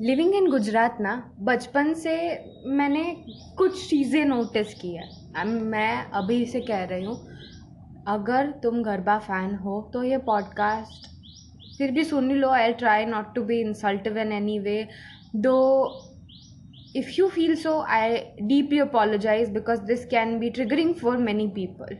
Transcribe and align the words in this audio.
Living 0.00 0.34
in 0.34 0.46
Gujarat 0.50 0.96
ना, 1.00 1.14
बचपन 1.40 1.92
से 1.94 2.14
मैंने 2.66 3.04
कुछ 3.58 3.88
चीज़ें 3.88 4.24
नोटिस 4.24 4.74
की 4.74 4.94
है। 4.94 5.44
मैं 5.44 6.04
अभी 6.12 6.44
से 6.46 6.60
कह 6.60 6.84
रही 6.84 7.04
हूँ, 7.04 7.16
अगर 8.08 8.50
तुम 8.62 8.82
गरबा 8.82 9.18
फ़ैन 9.18 9.54
हो 9.56 9.80
तो 9.92 10.02
ये 10.04 10.18
पॉडकास्ट 10.26 11.10
फिर 11.78 11.90
भी 11.90 12.04
सुन 12.04 12.30
लो। 12.32 12.48
I 12.50 12.72
try 12.74 13.04
not 13.06 13.34
to 13.34 13.42
be 13.44 13.60
insultive 13.60 14.18
in 14.18 14.32
any 14.32 14.58
way 14.60 14.86
though 15.36 15.58
if 16.94 17.06
you 17.16 17.26
feel 17.30 17.52
so, 17.56 17.70
i 17.90 18.06
deeply 18.48 18.80
apologize 18.80 19.48
because 19.50 19.80
this 19.82 20.04
can 20.06 20.38
be 20.38 20.50
triggering 20.50 20.94
for 20.94 21.16
many 21.18 21.46
people 21.54 21.94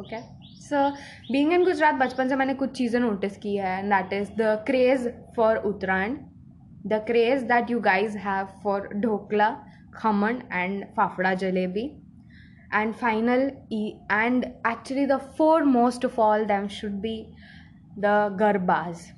okay 0.00 0.20
so 0.62 0.88
being 1.32 1.52
in 1.52 1.64
Gujarat 1.64 1.94
बचपन 1.94 2.28
से 2.28 2.36
मैंने 2.36 2.54
कुछ 2.54 2.72
चीज़ें 2.78 3.00
notice 3.00 3.36
की 3.36 3.56
है। 3.56 3.78
And 3.78 3.92
that 3.92 4.12
is 4.12 4.30
the 4.32 4.56
craze 4.66 5.08
for 5.36 5.56
Uttarayan 5.70 6.16
the 6.84 7.00
craze 7.00 7.44
that 7.46 7.68
you 7.70 7.80
guys 7.80 8.14
have 8.14 8.52
for 8.62 8.88
dhokla, 8.88 9.64
khaman, 9.92 10.44
and 10.50 10.86
fafda 10.96 11.36
jalebi. 11.44 11.98
And 12.72 12.96
final, 12.96 13.50
and 14.10 14.52
actually 14.64 15.06
the 15.06 15.18
foremost 15.18 16.04
of 16.04 16.18
all 16.18 16.46
them 16.46 16.68
should 16.68 17.02
be 17.02 17.34
the 17.96 18.34
garbas 18.38 19.12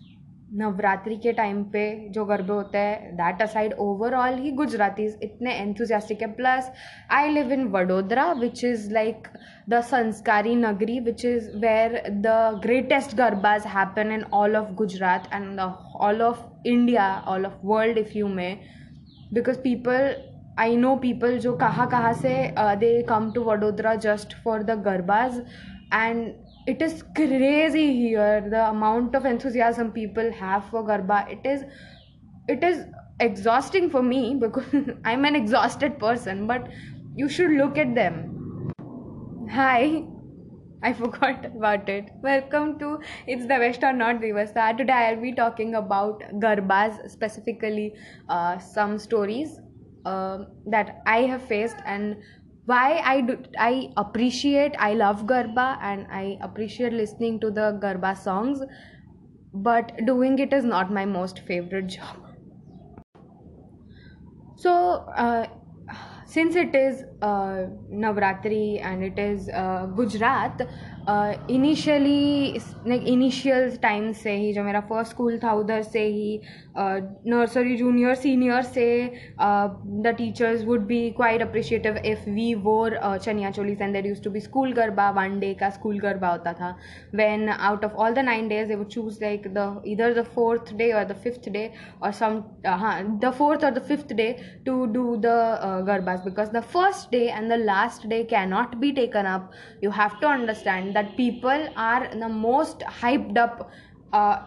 Navratri 0.54 1.16
के 1.16 1.32
time 1.32 1.62
पे 1.72 1.84
जो 2.12 2.24
गरबे 2.24 2.52
होते 2.52 2.78
हैं 2.78 3.14
that 3.16 3.42
aside 3.42 3.72
overall 3.80 4.34
ही 4.38 4.50
गुजरातीज 4.52 5.18
इतने 5.22 5.54
enthusiastic 5.54 6.22
है। 6.22 6.30
Plus 6.32 6.70
I 7.12 7.28
live 7.28 7.52
in 7.52 7.66
Vadodara 7.68 8.30
which 8.40 8.64
is 8.64 8.90
like 8.92 9.28
the 9.70 9.80
संस्कारी 9.84 10.54
नगरी 10.56 10.98
which 11.00 11.24
is 11.24 11.50
where 11.56 12.00
the 12.10 12.60
greatest 12.64 13.16
garbas 13.16 13.66
happen 13.66 14.12
in 14.12 14.24
all 14.34 14.56
of 14.56 14.72
Gujarat 14.74 15.28
and 15.34 15.50
the 15.60 15.72
all 16.00 16.22
of 16.22 16.46
India 16.66 17.12
all 17.28 17.46
of 17.46 17.66
world 17.66 17.98
if 17.98 18.16
you 18.18 18.28
may 18.30 18.50
because 19.32 19.59
people 19.60 20.14
I 20.59 20.76
know 20.76 20.96
people 20.96 21.38
जो 21.38 21.57
कहाँ 21.59 21.88
कहाँ 21.90 22.12
से 22.14 22.34
they 22.80 23.01
come 23.09 23.30
to 23.34 23.42
Vadodara 23.45 23.95
just 24.02 24.34
for 24.45 24.62
the 24.62 24.82
garbas 24.82 25.42
and 25.92 26.32
it 26.66 26.80
is 26.80 27.02
crazy 27.15 27.93
here 27.93 28.48
the 28.51 28.68
amount 28.68 29.15
of 29.15 29.26
enthusiasm 29.26 29.90
people 29.93 30.30
have 30.32 30.65
for 30.70 30.82
garba 30.90 31.18
it 31.34 31.45
is 31.52 31.65
it 32.48 32.65
is 32.65 32.84
exhausting 33.20 33.90
for 33.90 34.02
me 34.02 34.23
because 34.45 34.74
i'm 35.04 35.24
an 35.24 35.37
exhausted 35.37 35.98
person 35.98 36.46
but 36.46 36.68
you 37.16 37.29
should 37.29 37.51
look 37.51 37.79
at 37.79 37.95
them 37.95 38.18
hi 39.51 40.04
I 40.87 40.92
forgot 40.92 41.46
about 41.46 41.88
it. 41.88 42.10
Welcome 42.23 42.79
to 42.80 42.98
It's 43.26 43.46
the 43.46 43.57
West 43.59 43.82
or 43.82 43.95
Not 43.95 44.16
Vivasta. 44.16 44.76
Today 44.76 44.92
I'll 44.92 45.23
be 45.23 45.32
talking 45.32 45.76
about 45.76 46.20
Garbas, 46.42 47.10
specifically 47.10 47.95
uh, 48.29 48.59
some 48.59 48.98
stories 48.98 49.59
um 50.04 50.46
that 50.66 51.01
I 51.07 51.23
have 51.23 51.42
faced 51.52 51.79
and 51.87 52.16
why 52.66 52.98
I 53.12 53.20
do 53.20 53.43
I 53.59 53.93
appreciate 53.96 54.74
I 54.79 54.95
love 54.95 55.23
Garba 55.26 55.79
and 55.80 56.07
I 56.10 56.38
appreciate 56.40 56.93
listening 56.93 57.40
to 57.40 57.51
the 57.51 57.79
Garba 57.82 58.16
songs, 58.16 58.60
but 59.52 59.93
doing 60.07 60.38
it 60.38 60.52
is 60.52 60.65
not 60.65 60.92
my 60.92 61.04
most 61.04 61.40
favorite 61.40 61.87
job. 61.88 62.16
So, 64.56 65.04
uh, 65.16 65.47
since 66.26 66.54
it 66.56 66.75
is 66.75 67.04
uh, 67.22 67.66
Navratri 67.92 68.81
and 68.81 69.03
it 69.04 69.19
is 69.19 69.48
uh, 69.48 69.87
Gujarat, 69.87 70.60
initially 71.09 72.59
like 72.88 73.03
initial 73.09 73.77
time 73.78 74.10
से 74.12 74.33
ही, 74.33 74.53
जो 74.53 74.62
मेरा 74.65 74.81
first 74.81 75.10
school 75.10 75.38
था, 75.38 75.53
उधर 75.53 75.83
से 75.83 76.05
ही 76.05 76.41
nursery 76.77 77.77
junior 77.77 78.15
senior 78.15 78.62
से 78.62 78.87
the 79.41 80.15
teachers 80.19 80.65
would 80.65 80.87
be 80.87 81.00
quite 81.16 81.43
appreciative 81.43 81.97
if 82.06 82.28
we 82.31 82.53
wore 82.65 82.99
chaniya 83.16 83.50
cholis 83.50 83.81
and 83.81 83.93
there 83.93 84.06
used 84.06 84.22
to 84.22 84.31
be 84.31 84.41
school 84.41 84.72
garba 84.72 85.10
one 85.19 85.38
day 85.41 85.53
का 85.54 85.70
स्कूल 85.70 85.98
गरबा 86.00 86.28
होता 86.28 86.53
था 86.53 86.75
when 87.14 87.48
out 87.48 87.84
of 87.84 87.93
all 87.94 88.14
the 88.14 88.25
nine 88.25 88.48
days 88.48 88.69
they 88.69 88.75
would 88.75 88.88
choose 88.88 89.19
like 89.22 89.48
the 89.54 89.82
इधर 89.87 90.14
the 90.20 90.25
fourth 90.34 90.75
day 90.75 90.91
और 90.93 91.04
the 91.04 91.16
fifth 91.25 91.48
day 91.48 91.70
और 92.03 92.12
some 92.12 92.43
हाँ 92.66 93.19
the 93.19 93.31
fourth 93.38 93.64
और 93.64 93.70
the 93.70 93.82
fifth 93.88 94.12
day 94.14 94.31
to 94.66 94.84
do 94.94 95.04
the 95.19 95.37
garbas 95.88 96.25
because 96.25 96.50
the 96.50 96.60
first 96.72 97.10
day 97.10 97.25
and 97.28 97.53
the 97.53 97.60
last 97.62 98.06
day 98.06 98.22
can 98.31 98.48
not 98.48 98.75
be 98.76 98.93
taken 98.93 99.32
up 99.34 99.50
you 99.84 99.91
have 99.93 100.19
to 100.20 100.28
understand 100.28 100.94
that 100.94 101.16
people 101.16 101.66
are 101.87 102.03
the 102.22 102.28
most 102.37 102.87
hyped 103.00 103.43
up 103.47 103.66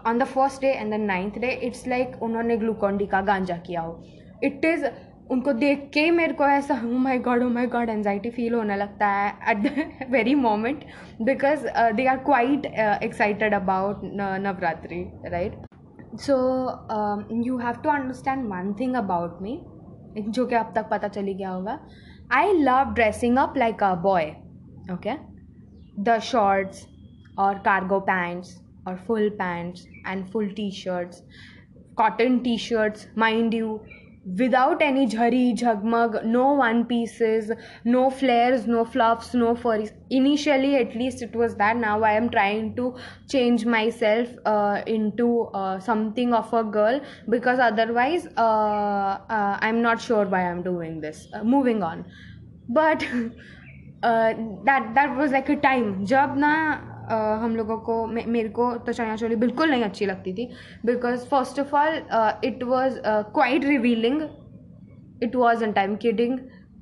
on 0.09 0.17
the 0.19 0.25
first 0.25 0.61
day 0.61 0.73
and 0.77 0.93
the 0.93 0.97
ninth 0.97 1.41
day, 1.41 1.53
it's 1.67 1.85
like 1.93 2.19
उन्होंने 2.23 2.57
Glucon 2.57 2.97
D 2.97 3.05
का 3.13 3.21
गांजा 3.29 3.57
किया 3.67 3.81
हो। 3.81 4.01
It 4.43 4.65
is 4.65 4.85
उनको 5.31 5.53
देख 5.53 5.79
के 5.93 6.09
मेरे 6.11 6.33
को 6.33 6.43
ऐसा 6.47 6.73
ओ 6.85 6.97
my 7.05 7.17
God 7.19 7.43
oh 7.43 7.47
my 7.53 7.67
God 7.67 7.89
anxiety 7.89 8.29
feel 8.31 8.53
होने 8.53 8.75
लगता 8.77 9.07
है 9.07 9.51
at 9.51 9.57
the 9.63 10.11
very 10.11 10.35
moment 10.35 10.83
because 11.21 11.65
they 11.95 12.05
are 12.07 12.17
quite 12.25 12.65
excited 13.03 13.53
about 13.53 14.01
Navratri 14.03 15.03
right 15.31 15.65
so 16.21 16.37
you 17.45 17.57
have 17.57 17.81
to 17.83 17.89
understand 17.89 18.45
one 18.53 18.73
thing 18.79 18.95
about 18.95 19.41
me 19.41 19.59
जो 20.19 20.45
कि 20.45 20.55
अब 20.55 20.71
तक 20.75 20.89
पता 20.91 21.07
चली 21.07 21.33
गया 21.33 21.49
होगा। 21.49 21.79
I 22.35 22.53
love 22.53 22.93
dressing 22.93 23.37
up 23.37 23.57
like 23.57 23.83
a 23.83 23.93
boy 24.03 24.25
okay 24.93 25.11
the 25.97 26.19
shorts 26.19 26.87
or 27.37 27.59
cargo 27.59 27.99
pants 28.01 28.59
or 28.85 28.97
full 28.97 29.29
pants 29.31 29.85
and 30.05 30.31
full 30.31 30.49
t-shirts 30.55 31.21
cotton 31.97 32.43
t-shirts 32.43 33.07
mind 33.15 33.53
you 33.53 33.69
without 34.39 34.81
any 34.81 35.05
jhari 35.07 35.41
jhagmag 35.61 36.15
no 36.31 36.45
one 36.61 36.79
pieces 36.91 37.51
no 37.85 38.09
flares 38.09 38.67
no 38.67 38.83
fluffs 38.83 39.33
no 39.33 39.53
furries. 39.55 39.91
Initially 40.09 40.75
at 40.75 40.95
least 40.95 41.21
it 41.21 41.33
was 41.35 41.55
that. 41.55 41.77
Now 41.77 42.03
i 42.03 42.11
am 42.11 42.29
trying 42.29 42.75
to 42.75 42.95
change 43.29 43.65
myself 43.65 44.27
uh, 44.45 44.81
into 44.85 45.43
uh, 45.53 45.79
something 45.79 46.33
of 46.33 46.51
a 46.53 46.63
girl 46.63 46.99
because 47.29 47.59
otherwise 47.59 48.27
uh, 48.37 49.17
uh, 49.37 49.57
i'm 49.61 49.81
not 49.81 50.01
sure 50.01 50.25
why 50.25 50.43
i'm 50.49 50.61
doing 50.63 50.99
this. 50.99 51.27
Uh, 51.33 51.43
moving 51.43 51.81
on. 51.81 52.05
But 52.67 53.05
that 54.04 54.82
that 54.94 55.16
was 55.18 55.32
like 55.32 55.50
a 55.50 55.54
time 55.62 56.04
जब 56.04 56.34
ना 56.38 56.54
uh, 57.10 57.42
हम 57.42 57.56
लोगों 57.56 57.76
को 57.78 58.06
मे, 58.06 58.24
मेरे 58.24 58.48
को 58.48 58.74
तो 58.76 58.92
चनिया 58.92 59.16
चोली 59.16 59.36
बिल्कुल 59.36 59.70
नहीं 59.70 59.82
अच्छी 59.84 60.06
लगती 60.06 60.32
थी 60.34 60.50
because 60.86 61.26
first 61.30 61.60
of 61.60 61.74
all 61.74 62.02
it 62.44 62.62
was 62.64 63.00
quite 63.06 63.64
revealing 63.64 64.22
it 65.24 65.34
wasn't 65.40 65.76
i'm 65.80 65.96
kidding 65.96 66.32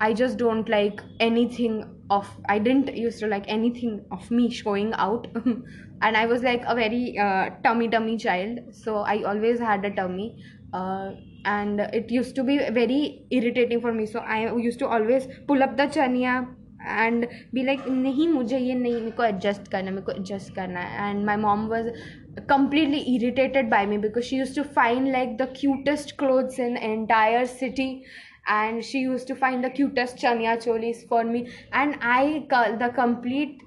i 0.01 0.13
just 0.19 0.39
don't 0.43 0.71
like 0.75 1.01
anything 1.25 1.75
of 2.19 2.29
i 2.49 2.59
didn't 2.59 2.93
used 3.01 3.21
to 3.21 3.27
like 3.33 3.49
anything 3.57 3.99
of 4.11 4.31
me 4.31 4.45
showing 4.51 4.93
out 5.07 5.27
and 6.03 6.17
i 6.21 6.25
was 6.31 6.43
like 6.43 6.65
a 6.67 6.75
very 6.75 7.19
uh, 7.19 7.51
tummy 7.67 7.89
tummy 7.89 8.17
child 8.17 8.61
so 8.85 8.97
i 9.15 9.23
always 9.33 9.61
had 9.61 9.85
a 9.85 9.91
tummy 9.99 10.29
uh, 10.73 11.11
and 11.45 11.81
it 12.01 12.11
used 12.11 12.35
to 12.35 12.43
be 12.43 12.57
very 12.79 13.27
irritating 13.31 13.81
for 13.81 13.93
me 13.93 14.07
so 14.07 14.21
i 14.21 14.41
used 14.69 14.79
to 14.79 14.89
always 14.89 15.29
pull 15.47 15.63
up 15.63 15.77
the 15.77 15.87
chania 15.99 16.39
and 16.88 17.26
be 17.54 17.64
like 17.64 17.88
नहीं, 17.88 18.28
मुझे 18.30 18.58
ये 18.58 18.76
नहीं, 18.76 18.94
मेरे 18.94 19.12
को 19.12 19.24
adjust 19.24 19.72
करना 19.72 19.90
है 19.90 19.92
मेरे 19.92 20.06
को 20.06 20.12
एडजस्ट 20.12 20.54
करना 20.56 20.80
है। 20.80 21.10
And 21.10 21.26
my 21.26 21.36
mom 21.38 21.68
was 21.70 21.90
completely 22.50 22.98
irritated 23.16 23.70
by 23.70 23.86
me 23.86 23.98
because 23.98 24.26
she 24.26 24.38
use 24.38 24.56
to 24.56 24.64
find 24.76 25.08
like 25.08 25.36
the 25.38 25.48
cutest 25.60 26.18
clothes 26.20 26.60
in 26.60 26.78
entire 26.78 27.46
city 27.46 27.90
and 28.50 28.82
she 28.84 29.00
use 29.00 29.28
to 29.28 29.36
find 29.36 29.66
the 29.66 29.72
cutest 29.76 30.18
chaniya 30.18 30.56
cholis 30.58 31.06
for 31.10 31.24
me 31.26 31.46
and 31.76 31.96
I 32.04 32.40
the 32.52 32.92
complete 32.98 33.64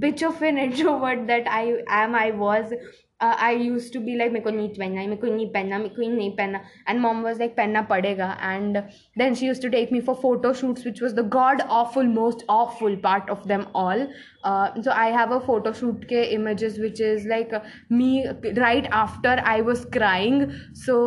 bitch 0.00 0.24
of 0.24 0.44
an 0.44 0.58
and 0.58 1.26
that 1.26 1.48
I 1.48 1.70
am 2.02 2.16
I 2.16 2.30
was 2.36 2.74
I 3.20 3.56
use 3.56 3.92
to 3.92 4.00
be 4.00 4.14
like 4.16 4.32
मेरे 4.32 4.44
को 4.44 4.50
नहीं 4.50 4.68
पहनना 4.70 5.00
है, 5.00 5.06
मेरे 5.06 5.20
को 5.20 5.26
नहीं 5.26 5.46
पहनना 5.52 5.78
मेरे 5.78 5.94
को 5.94 6.02
ही 6.02 6.08
नहीं 6.08 6.30
पहनना. 6.36 6.60
एंड 6.88 7.00
मॉम 7.00 7.22
वॉज़ 7.22 7.38
लाइक 7.38 7.56
पहनना 7.56 7.82
पड़ेगा. 7.82 8.30
And 8.42 8.76
then 9.18 9.34
she 9.34 9.46
use 9.46 9.62
to 9.62 9.68
take 9.68 9.92
me 9.92 10.00
for 10.00 10.14
photo 10.22 10.52
shoots 10.60 10.86
which 10.86 11.02
was 11.02 11.14
the 11.14 11.26
god 11.30 11.60
of 11.60 11.92
full 11.94 12.08
most 12.08 12.44
of 12.50 12.78
full 12.80 12.96
part 13.04 13.30
of 13.30 13.46
them 13.48 13.64
all 13.76 14.06
so 14.46 14.90
I 14.90 15.12
have 15.12 15.34
a 15.34 15.38
photo 15.46 15.72
shoot 15.80 16.04
के 16.08 16.22
images 16.34 16.78
which 16.80 17.00
is 17.00 17.28
like 17.28 17.54
me 17.92 18.22
right 18.58 18.86
after 18.94 19.38
I 19.46 19.60
was 19.62 19.86
crying 19.92 20.48
so 20.84 21.00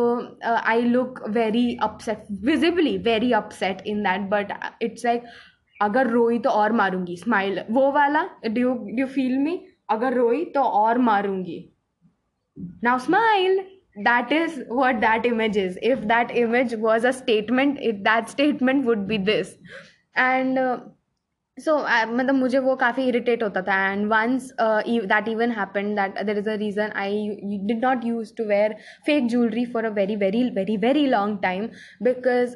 I 0.44 0.82
look 0.82 1.24
very 1.30 1.76
upset 1.82 2.24
visibly 2.44 2.96
very 3.08 3.32
upset 3.32 3.82
in 3.86 4.02
that 4.02 4.28
but 4.30 4.52
it's 4.82 5.04
like 5.06 5.24
अगर 5.80 6.06
रोई 6.06 6.38
तो 6.38 6.50
और 6.50 6.72
मारूँगी. 6.72 7.16
Smile 7.16 7.60
वो 7.70 7.90
वाला 7.92 8.28
do 8.46 8.72
do 8.96 9.06
feel 9.06 9.38
me 9.38 9.60
अगर 9.90 10.14
रोई 10.14 10.44
तो 10.54 10.62
और 10.62 10.98
मारूँगी. 11.00 11.68
now 12.81 12.97
smile 12.97 13.57
that 14.03 14.31
is 14.31 14.59
what 14.69 15.01
that 15.01 15.25
image 15.25 15.57
is 15.57 15.77
if 15.81 16.07
that 16.07 16.35
image 16.35 16.73
was 16.75 17.03
a 17.03 17.13
statement 17.13 17.79
it, 17.81 18.03
that 18.03 18.29
statement 18.29 18.85
would 18.85 19.07
be 19.07 19.17
this 19.17 19.55
and 20.15 20.57
uh, 20.57 20.77
सो 21.57 21.77
मतलब 22.07 22.35
मुझे 22.35 22.59
वो 22.59 22.75
काफ़ी 22.75 23.03
इरिटेट 23.07 23.43
होता 23.43 23.61
था 23.67 23.75
and 23.91 24.05
once 24.07 24.51
that 24.59 25.27
even 25.27 25.51
happen 25.51 25.93
that 25.95 26.19
there 26.25 26.37
is 26.37 26.49
a 26.49 26.55
reason 26.55 26.91
I 26.95 27.27
did 27.67 27.83
not 27.85 28.05
use 28.05 28.35
to 28.37 28.43
wear 28.47 28.75
fake 29.05 29.27
jewellery 29.27 29.65
for 29.73 29.85
a 29.85 29.89
very 29.93 30.15
very 30.15 30.43
very 30.55 30.77
very 30.77 31.05
long 31.07 31.39
time 31.43 31.67
because 32.03 32.55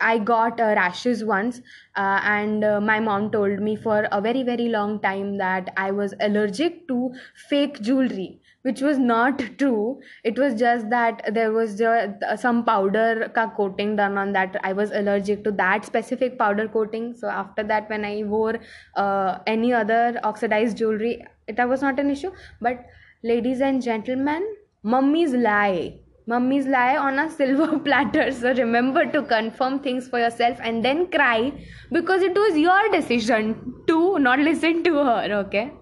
I 0.00 0.18
got 0.18 0.60
uh, 0.60 0.74
rashes 0.76 1.24
once, 1.24 1.60
uh, 1.96 2.20
and 2.22 2.62
uh, 2.62 2.80
my 2.80 3.00
mom 3.00 3.32
told 3.32 3.58
me 3.60 3.74
for 3.74 4.06
a 4.12 4.20
very, 4.20 4.44
very 4.44 4.68
long 4.68 5.00
time 5.00 5.38
that 5.38 5.72
I 5.76 5.90
was 5.90 6.14
allergic 6.20 6.86
to 6.86 7.12
fake 7.34 7.80
jewelry, 7.80 8.40
which 8.62 8.80
was 8.80 8.98
not 8.98 9.38
true. 9.58 10.00
It 10.22 10.38
was 10.38 10.54
just 10.54 10.88
that 10.90 11.22
there 11.34 11.50
was 11.52 11.80
uh, 11.80 12.36
some 12.36 12.64
powder 12.64 13.28
ka 13.34 13.50
coating 13.56 13.96
done 13.96 14.16
on 14.18 14.32
that. 14.34 14.56
I 14.62 14.72
was 14.72 14.92
allergic 14.92 15.42
to 15.44 15.50
that 15.62 15.84
specific 15.84 16.38
powder 16.38 16.68
coating. 16.68 17.16
So, 17.16 17.28
after 17.28 17.64
that, 17.64 17.90
when 17.90 18.04
I 18.04 18.22
wore 18.22 18.60
uh, 18.94 19.38
any 19.48 19.72
other 19.72 20.20
oxidized 20.22 20.76
jewelry, 20.76 21.24
that 21.48 21.68
was 21.68 21.82
not 21.82 21.98
an 21.98 22.08
issue. 22.10 22.30
But, 22.60 22.86
ladies 23.24 23.60
and 23.60 23.82
gentlemen, 23.82 24.48
mummies 24.84 25.32
lie 25.34 26.01
Mummies 26.26 26.66
lie 26.66 26.96
on 26.96 27.18
a 27.18 27.28
silver 27.28 27.78
platter. 27.84 28.30
So 28.30 28.54
remember 28.54 29.04
to 29.06 29.22
confirm 29.22 29.80
things 29.80 30.08
for 30.08 30.20
yourself 30.20 30.58
and 30.62 30.84
then 30.84 31.10
cry 31.10 31.52
because 31.90 32.22
it 32.22 32.34
was 32.34 32.56
your 32.56 32.90
decision 32.90 33.74
to 33.88 34.18
not 34.18 34.38
listen 34.50 34.84
to 34.84 34.94
her. 34.94 35.44
Okay. 35.44 35.72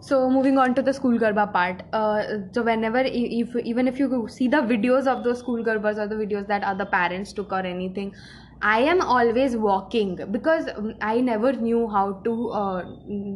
So 0.00 0.30
moving 0.30 0.58
on 0.58 0.74
to 0.74 0.82
the 0.82 0.92
school 0.92 1.18
garba 1.18 1.52
part. 1.52 1.82
Uh, 1.92 2.22
so 2.52 2.62
whenever, 2.62 3.00
if 3.04 3.54
even 3.64 3.86
if 3.86 3.98
you 3.98 4.26
see 4.28 4.48
the 4.48 4.62
videos 4.62 5.06
of 5.06 5.22
those 5.22 5.40
school 5.40 5.62
garbas 5.62 5.98
or 5.98 6.08
the 6.08 6.14
videos 6.14 6.48
that 6.48 6.62
other 6.64 6.86
parents 6.86 7.32
took 7.32 7.52
or 7.52 7.60
anything, 7.60 8.14
I 8.62 8.80
am 8.80 9.00
always 9.00 9.56
walking 9.56 10.18
because 10.32 10.68
um, 10.76 10.94
I 11.00 11.20
never 11.20 11.52
knew 11.52 11.88
how 11.88 12.12
to 12.24 12.48
uh, 12.48 12.84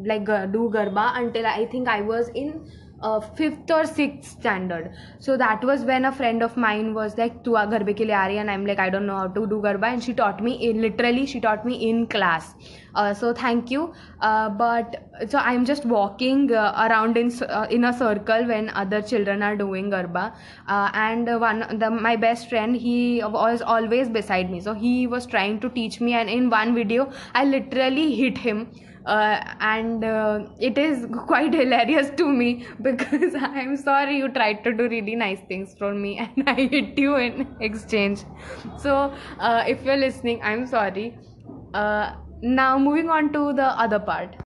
like 0.05 0.25
do 0.25 0.71
garba 0.75 1.17
until 1.17 1.47
I 1.47 1.67
think 1.67 1.89
I 1.89 2.01
was 2.01 2.29
in 2.35 2.69
uh, 3.03 3.21
fifth 3.21 3.71
or 3.71 3.85
sixth 3.87 4.31
standard. 4.33 4.93
So 5.19 5.37
that 5.37 5.65
was 5.65 5.83
when 5.85 6.05
a 6.05 6.13
friend 6.13 6.43
of 6.43 6.57
mine 6.57 6.95
was 6.95 7.17
like 7.19 7.43
tu 7.45 7.57
garbe 7.75 7.93
ke 8.01 8.07
liye 8.11 8.21
aa 8.21 8.43
and 8.43 8.51
i'm 8.51 8.67
like 8.67 8.83
i 8.85 8.91
don't 8.91 9.07
know 9.07 9.19
how 9.23 9.29
to 9.39 9.47
do 9.55 9.61
garba. 9.67 9.93
And 9.93 10.03
she 10.03 10.15
taught 10.23 10.43
me 10.43 10.55
in, 10.69 10.81
literally 10.83 11.27
she 11.27 11.41
taught 11.41 11.67
me 11.71 11.79
in 11.89 12.07
class. 12.07 12.55
Uh, 12.95 13.15
so 13.15 13.33
thank 13.33 13.71
you. 13.71 13.93
Uh, 14.21 14.49
but 14.51 14.97
so 15.35 15.39
i'm 15.39 15.65
just 15.65 15.85
walking 15.87 16.53
uh, 16.53 16.87
around 16.87 17.17
in 17.17 17.33
in 17.71 17.85
a 17.85 17.93
circle 17.93 18.47
when 18.53 18.71
other 18.85 19.03
children 19.03 19.43
are 19.43 19.57
doing 19.57 19.91
garba. 19.91 20.25
And 20.69 21.35
one 21.41 21.65
my 22.09 22.17
best 22.17 22.49
friend 22.49 22.77
he 22.77 23.23
was 23.41 23.63
always 23.63 24.09
beside 24.09 24.51
me. 24.51 24.61
So 24.61 24.75
he 24.75 25.07
was 25.07 25.27
trying 25.27 25.61
to 25.61 25.69
teach 25.71 26.01
me 26.01 26.15
and 26.15 26.29
in 26.39 26.51
one 26.51 26.75
video 26.75 27.11
i 27.35 27.45
literally 27.45 28.15
hit 28.15 28.39
him 28.39 28.67
uh, 29.07 29.41
and 29.61 30.05
uh, 30.05 30.47
it 30.59 30.79
is 30.79 31.07
quite 31.27 31.55
hilarious 31.55 32.11
to 32.17 32.29
me 32.29 32.67
because 32.83 33.35
I'm 33.39 33.77
sorry 33.77 34.17
you 34.17 34.29
tried 34.29 34.65
to 34.65 34.73
do 34.73 34.89
really 34.89 35.17
nice 35.17 35.41
things 35.49 35.75
for 35.79 35.95
me 35.95 36.19
and 36.19 36.49
I 36.49 36.67
hit 36.67 36.99
you 36.99 37.17
in 37.17 37.47
exchange. 37.61 38.25
So, 38.79 39.13
uh, 39.39 39.65
if 39.67 39.83
you're 39.85 39.97
listening, 39.97 40.41
I'm 40.43 40.67
sorry. 40.67 41.19
Uh, 41.75 42.15
now, 42.43 42.79
moving 42.79 43.09
on 43.09 43.33
to 43.33 43.53
the 43.53 43.67
other 43.67 43.99
part 43.99 44.37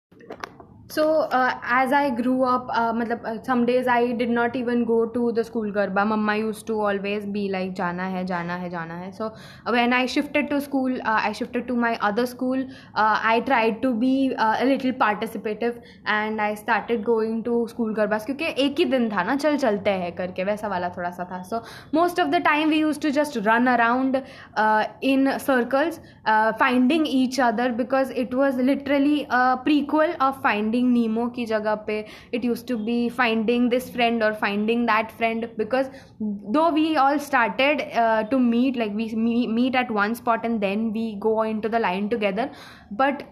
so 0.94 1.03
uh, 1.39 1.51
as 1.63 1.94
i 1.94 2.09
grew 2.09 2.44
up 2.44 2.69
uh, 2.79 2.91
matlab, 2.94 3.25
uh, 3.25 3.41
some 3.44 3.65
days 3.65 3.88
i 3.88 4.12
did 4.21 4.29
not 4.29 4.56
even 4.62 4.83
go 4.83 4.97
to 5.18 5.31
the 5.38 5.44
school 5.50 5.71
garba 5.77 6.06
mama 6.06 6.35
used 6.38 6.65
to 6.68 6.79
always 6.88 7.27
be 7.35 7.44
like 7.53 7.73
jana 7.79 8.07
hai 8.15 8.23
jana 8.31 8.57
hai 8.63 8.71
jana 8.73 8.97
hai 9.03 9.12
so 9.19 9.27
uh, 9.27 9.71
when 9.75 9.94
i 9.94 10.06
shifted 10.06 10.50
to 10.50 10.59
school 10.59 10.97
uh, 11.03 11.19
i 11.29 11.31
shifted 11.39 11.68
to 11.69 11.77
my 11.83 11.91
other 12.09 12.25
school 12.31 12.65
uh, 12.95 13.15
i 13.33 13.39
tried 13.51 13.81
to 13.85 13.94
be 13.94 14.12
uh, 14.38 14.56
a 14.59 14.65
little 14.71 14.91
participative 15.03 15.79
and 16.18 16.41
i 16.47 16.50
started 16.63 17.06
going 17.12 17.39
to 17.50 17.62
school 17.73 17.95
garbas 18.01 18.25
क्योंकि 18.25 18.53
एक 18.65 18.79
ही 18.79 18.85
दिन 18.85 19.09
था 19.12 19.23
ना 19.23 19.35
चल 19.35 19.57
चलते 19.57 19.89
हैं 20.03 20.12
करके 20.15 20.44
वैसा 20.44 20.68
वाला 20.68 20.89
थोड़ा 20.97 21.09
सा 21.12 21.27
था 21.31 21.41
so 21.44 21.62
most 21.94 22.19
of 22.19 22.27
the 22.27 22.41
time 22.45 22.69
we 22.69 22.79
use 22.79 23.01
to 23.01 23.09
just 23.19 23.38
run 23.47 23.68
around 23.68 24.21
in 25.13 25.38
circles 25.47 26.00
finding 26.59 27.07
each 27.07 27.39
other 27.41 27.71
because 27.81 28.12
it 28.23 28.33
was 28.33 28.59
literally 28.62 29.25
prequel 29.31 30.13
of 30.21 30.39
finding 30.44 30.75
finding 30.75 30.91
Nemo 30.94 31.27
की 31.35 31.45
जगह 31.45 31.75
पे 31.88 32.03
it 32.33 32.45
use 32.45 32.65
to 32.68 32.77
be 32.85 32.97
finding 33.18 33.69
this 33.69 33.91
friend 33.94 34.23
और 34.23 34.33
finding 34.41 34.88
that 34.88 35.12
friend 35.18 35.45
because 35.57 35.89
though 36.57 36.69
we 36.71 36.95
all 37.03 37.18
started 37.27 37.81
to 38.31 38.39
meet 38.39 38.77
like 38.77 38.91
we 38.95 39.45
meet 39.59 39.75
at 39.75 39.91
one 39.91 40.13
spot 40.13 40.45
and 40.45 40.59
then 40.59 40.89
we 40.91 41.12
go 41.27 41.44
in 41.45 41.59
to 41.62 41.69
the 41.69 41.81
line 41.88 42.07
together 42.07 42.50
but 42.94 43.23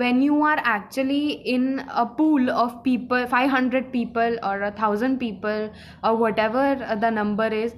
when 0.00 0.18
you 0.22 0.34
are 0.46 0.56
actually 0.70 1.20
in 1.50 1.62
a 2.00 2.02
pool 2.16 2.50
of 2.62 2.72
people 2.86 3.22
500 3.28 3.86
people 3.92 4.34
or 4.48 4.50
a 4.66 4.70
thousand 4.80 5.18
people 5.22 5.70
or 6.08 6.12
whatever 6.22 6.64
the 7.04 7.10
number 7.18 7.46
is 7.60 7.72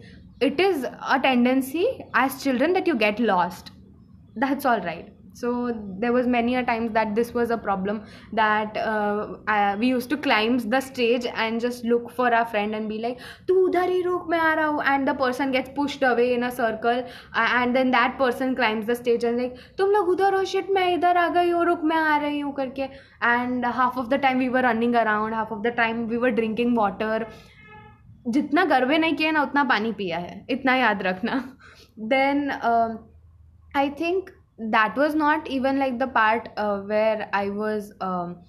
it 0.48 0.62
is 0.64 0.86
a 1.16 1.20
tendency 1.26 1.84
as 2.22 2.40
children 2.42 2.74
that 2.78 2.90
you 2.92 2.96
get 3.04 3.22
lost 3.30 3.70
that's 4.44 4.68
all 4.72 4.82
right 4.88 5.14
So 5.33 5.75
there 5.99 6.13
was 6.13 6.27
many 6.27 6.55
a 6.55 6.63
times 6.63 6.91
that 6.93 7.13
this 7.15 7.33
was 7.33 7.49
a 7.49 7.57
problem 7.57 8.03
that 8.31 8.77
uh, 8.77 9.37
I, 9.47 9.75
we 9.75 9.87
used 9.87 10.09
to 10.11 10.17
climb 10.17 10.57
the 10.57 10.79
stage 10.79 11.25
and 11.25 11.59
just 11.59 11.83
look 11.83 12.11
for 12.11 12.33
our 12.33 12.45
friend 12.45 12.75
and 12.75 12.87
be 12.87 12.99
like 12.99 13.19
tu 13.47 13.55
udhar 13.67 13.85
hi 13.93 14.01
ruk 14.07 14.27
main 14.33 14.43
aa 14.47 14.51
raha 14.59 14.83
and 14.93 15.11
the 15.11 15.15
person 15.21 15.55
gets 15.55 15.73
pushed 15.79 16.03
away 16.11 16.27
in 16.33 16.43
a 16.49 16.51
circle 16.59 16.99
uh, 17.35 17.47
and 17.61 17.79
then 17.79 17.95
that 17.95 18.17
person 18.19 18.53
climbs 18.59 18.85
the 18.91 18.97
stage 19.01 19.25
and 19.31 19.43
like 19.43 19.57
tum 19.81 19.95
log 19.97 20.13
udhar 20.15 20.33
ho 20.37 20.43
shit 20.53 20.69
main 20.77 20.91
idhar 20.99 21.15
aa 21.23 21.31
gayi 21.39 21.55
hu 21.55 21.63
ruk 21.71 21.87
main 21.93 22.11
aa 22.11 22.19
rahi 22.25 22.43
hu 22.43 22.53
karke 22.61 22.85
and 23.31 23.65
half 23.81 23.97
of 24.03 24.13
the 24.13 24.21
time 24.27 24.45
we 24.45 24.51
were 24.57 24.65
running 24.69 24.95
around 25.05 25.39
half 25.39 25.57
of 25.57 25.65
the 25.67 25.75
time 25.81 26.05
we 26.13 26.21
were 26.25 26.33
drinking 26.41 26.79
water 26.83 27.17
जितना 28.35 28.63
गर्वे 28.65 28.97
नहीं 28.97 29.15
किया 29.15 29.31
ना 29.31 29.41
उतना 29.43 29.63
पानी 29.69 29.91
पिया 29.93 30.17
है 30.17 30.35
इतना 30.49 30.75
याद 30.75 31.01
रखना 31.03 31.33
then 32.11 32.49
I 33.77 33.89
think 33.99 34.29
that 34.57 34.95
was 34.95 35.15
not 35.15 35.47
even 35.49 35.79
like 35.79 35.97
the 35.99 36.07
part 36.07 36.49
uh, 36.57 36.79
where 36.81 37.29
i 37.33 37.49
was 37.49 37.91
um, 38.01 38.41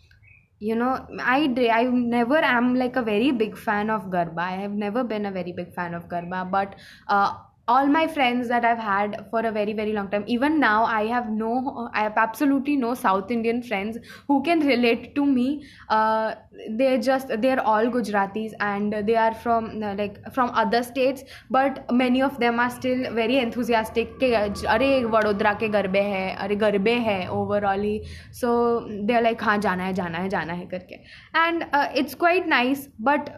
you 0.59 0.75
know 0.75 1.06
i 1.21 1.39
i 1.79 1.85
never 1.85 2.37
am 2.37 2.75
like 2.75 2.97
a 2.97 3.03
very 3.03 3.31
big 3.33 3.56
fan 3.56 3.91
of 3.91 4.05
garba. 4.05 4.39
I 4.39 4.53
have 4.53 4.73
never 4.73 5.05
been 5.05 5.27
a 5.27 5.31
very 5.33 5.53
big 5.53 5.75
fan 5.75 5.95
of 5.95 6.09
garba 6.09 6.51
but 6.51 6.77
uh, 7.09 7.35
all 7.67 7.87
my 7.87 8.06
friends 8.06 8.49
that 8.49 8.62
I've 8.62 8.79
had 8.79 9.27
for 9.31 9.41
a 9.41 9.51
very 9.51 9.73
very 9.73 9.93
long 9.95 10.11
time 10.11 10.25
even 10.27 10.61
now 10.61 10.85
I 10.85 11.06
have 11.06 11.31
no 11.31 11.89
I 11.95 12.03
have 12.03 12.17
absolutely 12.17 12.77
no 12.77 12.95
South 12.95 13.31
Indian 13.31 13.62
friends 13.62 13.99
who 14.29 14.43
can 14.43 14.61
relate 14.61 15.15
to 15.15 15.25
me 15.27 15.67
uh, 15.89 16.35
they're 16.71 17.01
just 17.01 17.29
they're 17.41 17.61
all 17.61 17.87
Gujaratis 17.87 18.53
and 18.61 18.93
they 19.06 19.17
are 19.17 19.35
from 19.35 19.83
uh, 19.83 19.95
like 19.95 20.19
from 20.33 20.51
other 20.51 20.83
states 20.83 21.25
but 21.51 21.85
many 21.93 22.23
of 22.23 22.39
them 22.39 22.61
are 22.61 22.71
still 22.71 23.12
very 23.15 23.39
enthusiastic 23.39 24.19
के 24.20 24.32
अरे 24.75 24.89
वडोदरा 25.05 25.53
के 25.61 25.69
गरबे 25.69 26.01
हैं 26.01 26.34
अरे 26.37 26.56
गरबे 26.56 26.94
हैं 27.08 27.27
ओवरऑली 27.29 28.01
सो 28.41 28.55
they 29.06 29.20
like 29.20 29.43
हाँ 29.43 29.56
जाना 29.58 29.84
है 29.84 29.93
जाना 29.94 30.19
है 30.19 30.29
जाना 30.29 30.53
है 30.53 30.67
करके 30.67 30.94
and 30.94 31.65
it's 31.99 32.15
quite 32.15 32.46
nice 32.49 32.89
but 33.01 33.29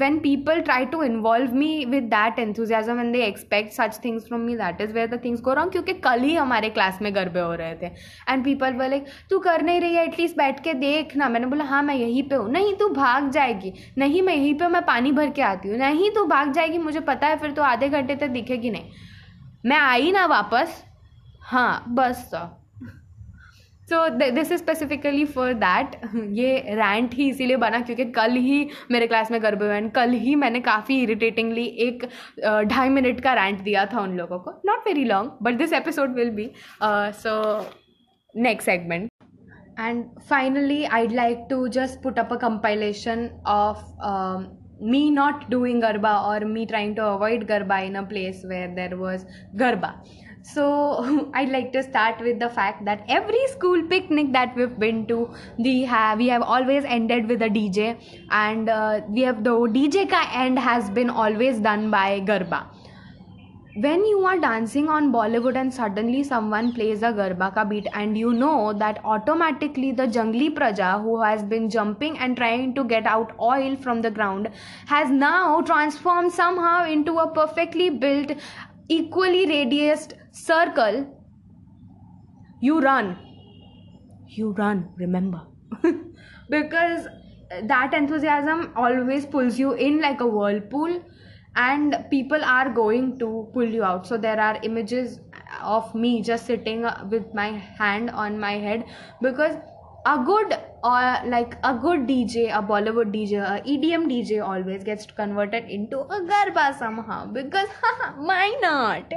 when 0.00 0.18
people 0.20 0.62
try 0.62 0.84
to 0.84 1.00
involve 1.02 1.52
me 1.52 1.70
with 1.86 2.08
that 2.10 2.38
enthusiasm 2.38 2.98
and 2.98 3.14
they 3.14 3.22
expect 3.26 3.72
such 3.72 3.96
things 4.04 4.26
from 4.28 4.46
me 4.46 4.56
that 4.56 4.80
is 4.80 4.92
where 4.92 5.06
the 5.06 5.18
things 5.24 5.40
go 5.40 5.54
wrong 5.54 5.70
क्योंकि 5.70 5.92
कल 6.04 6.22
ही 6.22 6.34
हमारे 6.34 6.70
क्लास 6.70 6.98
में 7.02 7.14
गरबे 7.14 7.40
हो 7.40 7.54
रहे 7.60 7.74
थे 7.82 7.86
एंड 8.28 8.44
पीपल 8.44 8.72
बोले 8.78 8.98
तू 9.30 9.38
कर 9.46 9.62
नहीं 9.62 9.80
रही 9.80 9.94
है 9.94 10.04
एटलीस्ट 10.06 10.36
बैठ 10.36 10.62
के 10.64 10.74
देख 10.82 11.16
ना 11.16 11.28
मैंने 11.28 11.46
बोला 11.46 11.64
हाँ 11.64 11.82
मैं 11.82 11.94
यहीं 11.94 12.22
पे 12.28 12.34
हूँ 12.34 12.50
नहीं 12.52 12.63
तू 12.72 12.88
भाग 12.88 13.30
जाएगी। 13.30 13.72
नहीं 13.98 14.22
मैं 14.22 14.34
यहीं 14.34 14.54
पे 14.54 14.68
मैं 14.68 14.84
पानी 14.84 15.12
भर 15.12 15.30
के 15.30 15.42
आती 15.42 15.68
हूँ। 15.68 15.78
नहीं 15.78 16.10
तू 16.10 16.24
भाग 16.24 16.52
जाएगी, 16.52 16.78
मुझे 16.78 17.00
पता 17.02 17.26
है, 17.26 17.36
फिर 17.38 17.50
तो 17.50 17.62
आधे 17.62 17.88
घंटे 17.88 18.16
तक 18.16 18.28
दिखेगी 18.28 18.70
नहीं। 18.70 18.90
मैं 19.66 19.78
आई 19.78 20.12
ना 20.12 20.26
वापस? 20.26 20.82
हाँ 21.42 21.84
बस 21.88 22.30
so 23.88 24.08
this 24.10 24.52
is 24.52 24.58
specifically 24.58 25.24
for 25.24 25.52
that 25.54 25.96
ये 26.32 26.56
रैंट 26.68 27.14
ही 27.14 27.28
इसीलिए 27.30 27.56
बना 27.56 27.80
क्योंकि 27.80 28.04
कल 28.12 28.32
ही 28.32 28.68
मेरे 28.90 29.06
क्लास 29.06 29.30
में 29.30 29.42
गर्भ 29.42 29.62
हुए 29.62 29.80
कल 29.90 30.10
ही 30.12 30.34
मैंने 30.34 30.60
काफ़ी 30.60 31.00
इरिटेटिंगली 31.02 31.64
एक 31.86 32.04
ढाई 32.66 32.88
मिनट 32.88 33.20
का 33.20 33.34
रैंट 33.34 33.60
दिया 33.60 33.84
था 33.86 34.00
उन 34.00 34.16
लोगों 34.16 34.38
को। 34.38 34.60
Not 34.66 34.86
very 34.86 35.04
long 35.04 35.38
but 35.42 35.54
this 35.54 35.72
episode 35.72 36.14
will 36.14 36.30
be 36.30 36.50
so 36.82 37.34
next 38.34 38.66
segment 38.66 39.08
and 39.76 40.10
finally 40.22 40.86
i'd 40.86 41.12
like 41.12 41.48
to 41.48 41.68
just 41.68 42.00
put 42.02 42.18
up 42.18 42.30
a 42.30 42.36
compilation 42.36 43.32
of 43.44 43.82
um, 44.00 44.56
me 44.80 45.10
not 45.10 45.48
doing 45.50 45.80
garba 45.80 46.12
or 46.28 46.46
me 46.46 46.66
trying 46.66 46.94
to 46.94 47.04
avoid 47.04 47.46
garba 47.46 47.86
in 47.86 47.96
a 47.96 48.04
place 48.04 48.44
where 48.44 48.74
there 48.74 48.96
was 48.96 49.24
garba. 49.56 49.94
So 50.42 51.30
i'd 51.34 51.48
like 51.48 51.72
to 51.72 51.82
start 51.82 52.20
with 52.20 52.38
the 52.38 52.50
fact 52.50 52.84
that 52.84 53.04
every 53.08 53.46
school 53.48 53.82
picnic 53.84 54.32
that 54.32 54.54
we've 54.56 54.78
been 54.78 55.06
to 55.06 55.34
we 55.58 55.82
have 55.84 56.18
we 56.18 56.28
have 56.28 56.42
always 56.42 56.84
ended 56.84 57.28
with 57.28 57.40
a 57.42 57.48
dj 57.48 57.98
and 58.30 58.68
uh, 58.68 59.00
we 59.08 59.22
have 59.22 59.42
the 59.42 59.50
dj 59.50 60.10
ka 60.10 60.28
end 60.34 60.58
has 60.58 60.90
been 60.90 61.08
always 61.08 61.60
done 61.60 61.90
by 61.90 62.20
garba 62.20 62.66
when 63.76 64.04
you 64.04 64.24
are 64.24 64.38
dancing 64.38 64.88
on 64.88 65.10
Bollywood 65.12 65.56
and 65.56 65.74
suddenly 65.74 66.22
someone 66.22 66.72
plays 66.72 67.02
a 67.02 67.12
garba 67.12 67.52
ka 67.54 67.64
beat 67.64 67.88
and 67.92 68.16
you 68.16 68.32
know 68.32 68.72
that 68.72 69.00
automatically 69.04 69.90
the 70.00 70.06
jungli 70.16 70.48
praja 70.58 70.90
who 71.06 71.16
has 71.20 71.42
been 71.42 71.68
jumping 71.68 72.16
and 72.18 72.36
trying 72.36 72.74
to 72.76 72.84
get 72.84 73.06
out 73.14 73.32
oil 73.40 73.74
from 73.86 74.00
the 74.02 74.12
ground 74.18 74.48
has 74.86 75.10
now 75.10 75.60
transformed 75.72 76.30
somehow 76.30 76.84
into 76.84 77.18
a 77.18 77.26
perfectly 77.40 77.90
built 77.90 78.30
equally 78.88 79.44
radiused 79.46 80.14
circle. 80.30 81.06
You 82.60 82.80
run. 82.80 83.16
You 84.28 84.52
run 84.52 84.88
remember. 84.96 85.42
Because 86.48 87.08
that 87.64 87.92
enthusiasm 87.92 88.72
always 88.76 89.26
pulls 89.26 89.58
you 89.58 89.72
in 89.72 90.00
like 90.00 90.20
a 90.20 90.26
whirlpool 90.26 91.00
and 91.56 91.96
people 92.10 92.44
are 92.44 92.70
going 92.70 93.18
to 93.18 93.48
pull 93.52 93.64
you 93.64 93.84
out. 93.84 94.06
So 94.06 94.16
there 94.16 94.40
are 94.40 94.58
images 94.62 95.20
of 95.62 95.94
me 95.94 96.22
just 96.22 96.46
sitting 96.46 96.84
uh, 96.84 97.06
with 97.10 97.32
my 97.34 97.50
hand 97.50 98.10
on 98.10 98.38
my 98.38 98.52
head. 98.52 98.84
Because 99.20 99.56
a 100.06 100.22
good 100.24 100.52
or 100.82 100.96
uh, 100.98 101.24
like 101.26 101.54
a 101.64 101.74
good 101.74 102.00
dj 102.06 102.50
a 102.54 102.62
bollywood 102.62 103.12
dj 103.12 103.38
a 103.42 103.62
edm 103.74 104.02
dj 104.06 104.46
always 104.46 104.84
gets 104.84 105.06
converted 105.06 105.64
into 105.70 106.00
a 106.00 106.20
garba 106.32 106.78
somehow. 106.78 107.26
Because 107.26 107.68
why 108.16 108.56
not? 108.62 109.12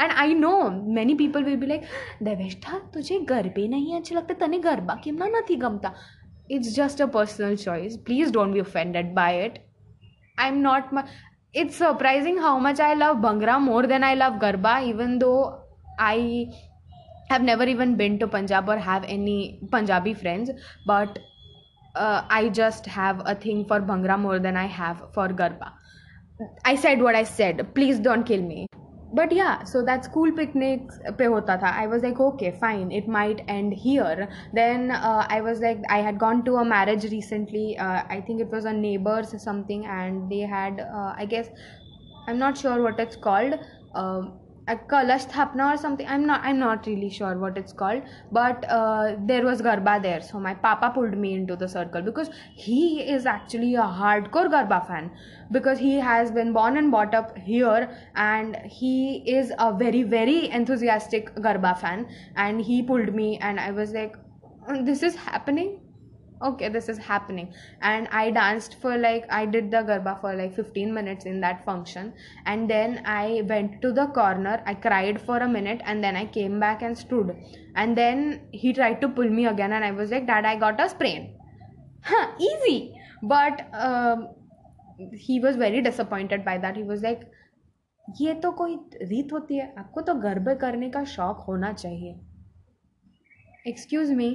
And 0.00 0.12
I 0.12 0.34
know 0.34 0.58
many 0.94 1.14
people 1.14 1.44
will 1.44 1.56
be 1.56 1.66
like 1.66 1.82
Deveshtha 2.22 2.78
तुझे 2.94 3.18
गरबे 3.28 3.66
नहीं 3.68 3.96
अच्छे 3.96 4.14
लगते 4.14 4.34
तने 4.40 4.58
गरबा 4.66 4.94
कितना 5.04 5.26
नहीं 5.34 5.60
गमता 5.62 5.92
it's 6.50 6.74
just 6.76 7.02
a 7.02 7.06
personal 7.14 7.56
choice 7.56 7.96
please 8.06 8.32
don't 8.32 8.52
be 8.52 8.60
offended 8.60 9.12
by 9.14 9.44
it 9.44 9.58
I 10.38 10.48
am 10.48 10.58
not 10.60 10.92
my 10.94 11.02
it's 11.54 11.76
surprising 11.76 12.38
how 12.38 12.58
much 12.58 12.80
I 12.80 12.94
love 12.94 13.18
Bhangra 13.18 13.60
more 13.60 13.86
than 13.86 14.02
I 14.04 14.14
love 14.14 14.34
Garba, 14.34 14.86
even 14.86 15.18
though 15.18 15.60
I 15.98 16.46
have 17.28 17.42
never 17.42 17.64
even 17.64 17.96
been 17.96 18.18
to 18.18 18.26
Punjab 18.26 18.68
or 18.68 18.78
have 18.78 19.04
any 19.04 19.60
Punjabi 19.70 20.14
friends. 20.14 20.50
But 20.86 21.18
uh, 21.94 22.22
I 22.28 22.48
just 22.48 22.86
have 22.86 23.22
a 23.26 23.34
thing 23.34 23.66
for 23.66 23.80
Bhangra 23.80 24.18
more 24.18 24.38
than 24.38 24.56
I 24.56 24.66
have 24.66 25.02
for 25.12 25.28
Garba. 25.28 25.72
I 26.64 26.74
said 26.74 27.02
what 27.02 27.14
I 27.14 27.24
said. 27.24 27.74
Please 27.74 27.98
don't 27.98 28.24
kill 28.24 28.42
me 28.42 28.66
but 29.12 29.32
yeah 29.32 29.62
so 29.64 29.82
that 29.84 30.04
school 30.04 30.32
picnics 30.38 30.98
pe 31.18 31.26
hota 31.34 31.56
tha 31.64 31.70
i 31.82 31.86
was 31.92 32.02
like 32.06 32.20
okay 32.26 32.50
fine 32.62 32.90
it 33.00 33.08
might 33.16 33.42
end 33.54 33.74
here. 33.74 34.28
Then 34.58 34.90
uh, 34.90 35.26
i 35.36 35.40
was 35.40 35.60
like 35.60 35.82
i 35.88 35.98
had 36.08 36.18
gone 36.18 36.44
to 36.46 36.56
a 36.56 36.64
marriage 36.64 37.04
recently. 37.12 37.76
Uh, 37.78 38.02
i 38.16 38.20
think 38.20 38.40
it 38.40 38.50
was 38.58 38.64
a 38.64 38.72
neighbors 38.72 39.34
something 39.42 39.86
and 39.86 40.30
they 40.30 40.40
had 40.54 40.80
uh, 40.80 41.12
i 41.16 41.26
guess 41.26 41.50
i'm 42.28 42.38
not 42.38 42.58
sure 42.58 42.82
what 42.82 43.00
it's 43.00 43.16
called. 43.16 43.54
Um, 43.94 44.41
a 44.68 44.76
kalash 44.76 45.26
thapna 45.28 45.74
or 45.74 45.76
something. 45.76 46.06
I'm 46.06 46.26
not 46.26 46.42
i'm 46.44 46.58
not 46.58 46.86
really 46.86 47.10
sure 47.10 47.36
what 47.38 47.58
it's 47.58 47.72
called 47.72 48.02
but 48.30 48.64
uh, 48.68 49.16
there 49.26 49.44
was 49.44 49.60
garba 49.62 50.00
there. 50.02 50.20
So 50.22 50.40
my 50.40 50.54
papa 50.54 50.90
pulled 50.94 51.16
me 51.16 51.34
into 51.34 51.56
the 51.56 51.68
circle 51.68 52.02
because 52.02 52.30
he 52.54 53.02
is 53.02 53.26
actually 53.26 53.74
a 53.74 53.82
hardcore 53.82 54.48
garba 54.56 54.86
fan 54.86 55.10
because 55.50 55.78
he 55.78 55.96
has 55.96 56.30
been 56.30 56.52
born 56.52 56.76
and 56.76 56.90
brought 56.90 57.14
up 57.14 57.36
here 57.36 57.90
and 58.14 58.56
he 58.64 59.22
is 59.26 59.52
a 59.58 59.72
very 59.76 60.02
very 60.02 60.50
enthusiastic 60.50 61.34
garba 61.36 61.78
fan 61.78 62.06
and 62.36 62.60
he 62.62 62.82
pulled 62.82 63.14
me 63.14 63.38
and 63.38 63.60
i 63.60 63.70
was 63.70 63.92
like 63.92 64.16
this 64.84 65.02
is 65.02 65.16
happening 65.16 65.81
okay 66.48 66.68
this 66.68 66.88
is 66.88 66.98
happening 66.98 67.52
and 67.80 68.08
i 68.20 68.30
danced 68.30 68.76
for 68.80 68.96
like 68.98 69.26
i 69.30 69.44
did 69.44 69.70
the 69.70 69.82
garba 69.90 70.14
for 70.20 70.34
like 70.34 70.54
15 70.54 70.92
minutes 70.94 71.24
in 71.24 71.40
that 71.40 71.64
function 71.64 72.12
and 72.46 72.70
then 72.70 73.00
i 73.04 73.42
went 73.48 73.80
to 73.82 73.92
the 73.92 74.06
corner 74.18 74.62
i 74.66 74.74
cried 74.74 75.20
for 75.20 75.38
a 75.38 75.48
minute 75.48 75.80
and 75.84 76.04
then 76.04 76.16
i 76.16 76.24
came 76.38 76.58
back 76.60 76.82
and 76.82 76.98
stood 76.98 77.36
and 77.76 77.96
then 77.96 78.40
he 78.52 78.72
tried 78.72 79.00
to 79.00 79.08
pull 79.08 79.28
me 79.40 79.46
again 79.46 79.72
and 79.72 79.84
i 79.84 79.90
was 79.90 80.10
like 80.10 80.26
dad 80.26 80.44
i 80.44 80.56
got 80.56 80.80
a 80.80 80.88
sprain 80.88 81.34
huh 82.02 82.26
easy 82.38 82.94
but 83.22 83.66
um, 83.72 84.28
he 85.12 85.38
was 85.40 85.56
very 85.56 85.80
disappointed 85.80 86.44
by 86.44 86.58
that 86.58 86.76
he 86.76 86.82
was 86.82 87.02
like 87.02 87.28
ये 88.20 88.32
तो 88.42 88.50
कोई 88.52 88.74
रीत 89.08 89.32
होती 89.32 89.56
है 89.56 89.74
आपको 89.78 90.00
तो 90.06 90.14
गर्भ 90.22 90.48
करने 90.60 90.88
का 90.90 91.02
शौक 91.10 91.44
होना 91.48 91.72
चाहिए 91.72 92.14
एक्सक्यूज 93.68 94.10
मी 94.12 94.30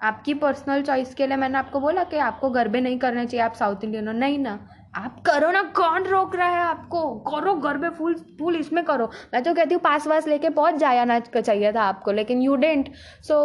आपकी 0.00 0.34
पर्सनल 0.34 0.82
चॉइस 0.82 1.14
के 1.14 1.26
लिए 1.26 1.36
मैंने 1.36 1.58
आपको 1.58 1.80
बोला 1.80 2.04
कि 2.04 2.16
आपको 2.18 2.50
गरबे 2.50 2.80
नहीं 2.80 2.98
करने 2.98 3.26
चाहिए, 3.26 3.44
आप 3.44 3.54
साउथ 3.54 3.84
इंडियन 3.84 4.08
हो। 4.08 4.12
नहीं 4.14 4.38
ना। 4.38 4.58
आप 4.94 5.20
करो 5.26 5.50
ना, 5.50 5.62
कौन 5.76 6.04
रोक 6.04 6.36
रहा 6.36 6.48
है 6.48 6.60
आपको? 6.60 7.14
करो 7.20 7.54
गरबे 7.54 7.88
फुल 7.90 8.14
फुल 8.38 8.56
इसमें 8.56 8.84
करो। 8.84 9.10
मैं 9.34 9.42
तो 9.42 9.54
कहती 9.54 9.74
हूँ 9.74 9.82
पास 9.82 10.06
वास 10.06 10.26
लेके 10.28 10.48
पहुँच 10.50 10.74
जाया 10.74 11.04
ना 11.04 11.18
चाहिए 11.20 11.72
था 11.72 11.82
आपको, 11.82 12.12
लेकिन 12.12 12.42
you 12.42 12.56
didn't 12.56 12.92
so 13.22 13.38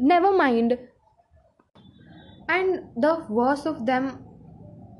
never 0.00 0.36
mind 0.36 0.72
and 2.50 2.78
the 2.98 3.16
worse 3.30 3.66
of 3.66 3.80
them 3.82 4.10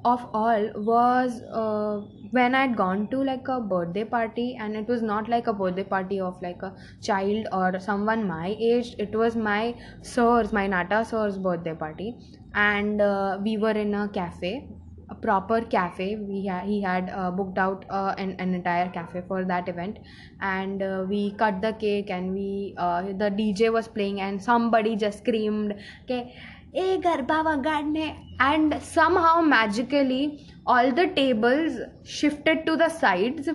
of 0.06 0.24
all 0.36 0.70
was 0.88 1.40
when 2.38 2.54
I'd 2.54 2.76
gone 2.76 3.08
to 3.10 3.22
like 3.22 3.48
a 3.48 3.60
birthday 3.60 4.04
party, 4.04 4.56
and 4.60 4.76
it 4.76 4.88
was 4.88 5.02
not 5.02 5.28
like 5.28 5.46
a 5.46 5.52
birthday 5.52 5.84
party 5.84 6.20
of 6.20 6.40
like 6.42 6.62
a 6.62 6.74
child 7.02 7.46
or 7.52 7.78
someone 7.80 8.26
my 8.26 8.56
age. 8.60 8.94
It 8.98 9.14
was 9.14 9.36
my 9.36 9.74
sir's, 10.02 10.52
my 10.52 10.66
Nata 10.66 11.04
sir's 11.04 11.38
birthday 11.38 11.74
party, 11.74 12.16
and 12.54 13.00
uh, 13.00 13.38
we 13.42 13.56
were 13.56 13.76
in 13.86 13.94
a 13.94 14.08
cafe, 14.08 14.68
a 15.08 15.14
proper 15.14 15.60
cafe. 15.62 16.16
We 16.16 16.46
ha- 16.46 16.64
he 16.64 16.80
had 16.82 17.10
uh, 17.10 17.30
booked 17.30 17.58
out 17.58 17.84
uh, 17.90 18.14
an, 18.18 18.32
an 18.40 18.54
entire 18.54 18.90
cafe 18.90 19.22
for 19.28 19.44
that 19.44 19.68
event, 19.68 19.98
and 20.40 20.82
uh, 20.82 21.04
we 21.08 21.34
cut 21.36 21.60
the 21.62 21.72
cake, 21.74 22.10
and 22.10 22.32
we 22.32 22.74
uh, 22.76 23.12
the 23.12 23.30
DJ 23.30 23.70
was 23.70 23.88
playing, 23.88 24.20
and 24.20 24.42
somebody 24.42 24.96
just 24.96 25.18
screamed, 25.20 25.74
"Okay." 26.04 26.34
a 26.74 26.98
Garbhava 26.98 27.62
Gadne, 27.62 28.16
and 28.40 28.82
somehow 28.82 29.40
magically 29.40 30.46
all 30.66 30.92
the 30.92 31.08
tables 31.08 31.78
shifted 32.04 32.66
to 32.66 32.76
the 32.76 32.88
sides, 32.88 33.48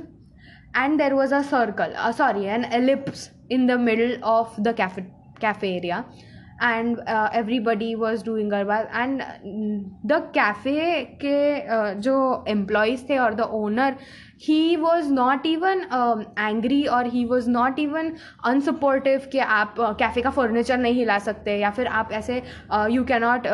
and 0.73 0.99
there 0.99 1.15
was 1.15 1.31
a 1.31 1.43
circle, 1.43 1.91
uh, 1.95 2.11
sorry, 2.11 2.47
an 2.47 2.65
ellipse 2.65 3.29
in 3.49 3.67
the 3.67 3.77
middle 3.77 4.23
of 4.23 4.51
the 4.63 4.73
cafe, 4.73 5.05
cafe 5.39 5.77
area. 5.77 6.05
And 6.61 6.99
uh, 7.07 7.29
everybody 7.33 7.95
was 7.95 8.23
doing 8.23 8.49
garba 8.49 8.87
and 8.93 9.23
the 10.03 10.19
cafe 10.33 11.17
ke 11.23 11.37
uh, 11.77 11.95
jo 12.07 12.17
employees 12.55 13.03
the 13.11 13.17
or 13.23 13.31
the 13.41 13.47
owner 13.61 13.87
he 14.37 14.77
was 14.83 15.09
not 15.17 15.45
even 15.45 15.85
um, 15.91 16.25
angry 16.37 16.87
or 16.89 17.03
he 17.15 17.25
was 17.25 17.47
not 17.47 17.79
even 17.85 18.13
unsupportive 18.51 19.27
कि 19.31 19.39
आप 19.57 19.75
cafe 19.99 20.21
का 20.21 20.29
furniture 20.37 20.77
नहीं 20.77 20.93
हिला 20.93 21.17
सकते 21.31 21.57
या 21.59 21.71
फिर 21.79 21.87
आप 22.01 22.11
ऐसे 22.21 22.41
you 22.93 23.03
cannot 23.13 23.47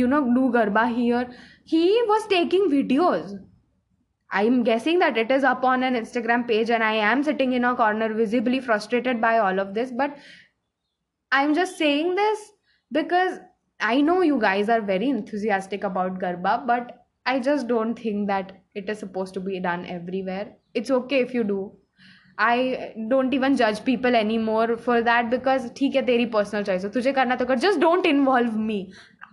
you 0.00 0.06
know 0.06 0.20
do 0.34 0.48
garba 0.58 0.84
here 0.96 1.26
he 1.70 1.86
was 2.10 2.26
taking 2.26 2.68
videos 2.70 3.32
i'm 4.38 4.62
guessing 4.68 4.98
that 4.98 5.16
it 5.16 5.30
is 5.30 5.44
up 5.44 5.64
on 5.64 5.82
an 5.88 5.94
instagram 6.00 6.46
page 6.46 6.70
and 6.76 6.84
i 6.84 6.92
am 6.92 7.22
sitting 7.22 7.52
in 7.58 7.64
a 7.64 7.74
corner 7.80 8.08
visibly 8.14 8.60
frustrated 8.60 9.20
by 9.20 9.38
all 9.38 9.58
of 9.64 9.74
this 9.74 9.90
but 9.90 10.16
i'm 11.31 11.53
just 11.53 11.77
saying 11.77 12.15
this 12.15 12.51
because 12.91 13.39
i 13.79 14.01
know 14.01 14.21
you 14.21 14.39
guys 14.39 14.69
are 14.69 14.81
very 14.81 15.09
enthusiastic 15.09 15.83
about 15.83 16.19
garba 16.19 16.57
but 16.67 16.91
i 17.25 17.39
just 17.39 17.67
don't 17.67 17.99
think 17.99 18.27
that 18.27 18.53
it 18.73 18.89
is 18.89 18.99
supposed 18.99 19.33
to 19.33 19.39
be 19.39 19.59
done 19.59 19.85
everywhere 19.85 20.45
it's 20.73 20.91
okay 20.91 21.21
if 21.21 21.33
you 21.33 21.43
do 21.43 21.71
I 22.37 22.93
don't 23.07 23.33
even 23.33 23.55
judge 23.55 23.83
people 23.85 24.13
anymore 24.13 24.75
for 24.75 25.01
that 25.01 25.29
because 25.29 25.69
ठीक 25.77 25.95
है 25.95 26.01
तेरी 26.05 26.25
personal 26.31 26.63
choice 26.63 26.83
है 26.83 26.89
तुझे 26.91 27.11
करना 27.13 27.35
तो 27.35 27.45
कर 27.45 27.59
just 27.65 27.79
don't 27.79 28.05
involve 28.05 28.57
मी 28.59 28.79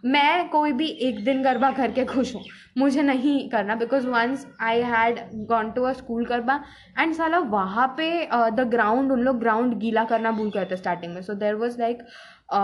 मैं 0.07 0.47
कोई 0.49 0.71
भी 0.73 0.87
एक 1.07 1.23
दिन 1.25 1.41
गरबा 1.43 1.71
करके 1.71 2.05
खुश 2.05 2.33
हूँ। 2.35 2.43
मुझे 2.77 3.01
नहीं 3.01 3.49
करना 3.49 3.75
because 3.75 4.07
once 4.07 4.45
I 4.61 4.81
had 4.83 5.19
gone 5.47 5.71
to 5.71 5.83
a 5.83 5.91
school 5.93 6.25
garba 6.25 6.59
and 6.99 7.13
साला 7.15 7.37
वहाँ 7.53 7.87
पे 7.97 8.09
uh, 8.27 8.49
द 8.51 8.67
ग्राउंड 8.69 9.11
उन 9.11 9.19
लोग 9.19 9.39
ग्राउंड 9.39 9.77
गीला 9.79 10.03
करना 10.05 10.31
भूल 10.31 10.51
करते 10.51 10.77
स्टार्टिंग 10.77 11.13
में। 11.13 11.21
So 11.21 11.33
there 11.35 11.55
was 11.55 11.79
like 11.79 12.03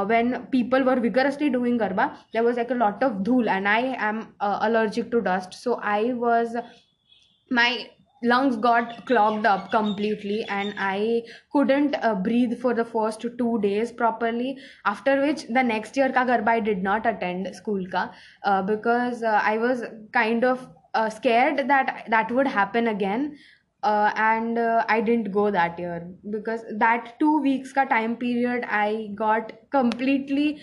when 0.10 0.34
people 0.52 0.84
were 0.84 1.00
vigorously 1.00 1.50
doing 1.50 1.80
garba 1.80 2.06
there 2.34 2.44
was 2.44 2.56
like 2.56 2.72
a 2.72 2.76
lot 2.76 3.04
of 3.04 3.14
धूल 3.24 3.48
and 3.48 3.68
I 3.68 3.94
am 4.10 4.22
allergic 4.42 5.10
to 5.12 5.20
dust 5.22 5.54
so 5.54 5.80
I 5.86 6.12
was 6.14 6.58
my 7.52 7.86
lungs 8.24 8.56
got 8.58 9.06
clogged 9.06 9.46
up 9.46 9.70
completely 9.72 10.44
and 10.46 10.74
i 10.78 11.22
couldn't 11.52 11.96
uh, 12.02 12.16
breathe 12.16 12.58
for 12.60 12.74
the 12.74 12.86
first 12.86 13.26
two 13.38 13.60
days 13.62 13.92
properly 13.92 14.58
after 14.86 15.20
which 15.22 15.44
the 15.58 15.64
next 15.72 15.98
year 15.98 16.12
ka 16.20 16.26
garba 16.32 16.54
i 16.56 16.60
did 16.70 16.84
not 16.90 17.06
attend 17.14 17.50
school 17.62 17.84
ka 17.96 18.04
uh, 18.44 18.62
because 18.62 19.24
uh, 19.24 19.40
i 19.54 19.58
was 19.58 19.84
kind 20.20 20.44
of 20.54 20.68
uh, 20.94 21.10
scared 21.10 21.68
that 21.74 21.94
that 22.16 22.32
would 22.32 22.48
happen 22.48 22.88
again 22.88 23.36
uh, 23.84 24.14
and 24.16 24.58
uh, 24.58 24.86
I 24.88 25.02
didn't 25.02 25.34
go 25.34 25.52
that 25.52 25.78
year 25.78 26.10
because 26.30 26.62
that 26.78 27.16
two 27.20 27.40
weeks 27.42 27.74
ka 27.74 27.84
time 27.84 28.16
period 28.16 28.64
I 28.68 29.10
got 29.14 29.52
completely 29.72 30.62